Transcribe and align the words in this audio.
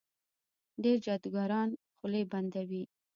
ډېر 0.83 0.97
جادوګران 1.05 1.69
خولې 1.97 2.21
بندوي. 2.31 2.83